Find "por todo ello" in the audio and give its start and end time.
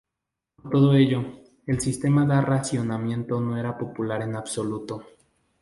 0.55-1.43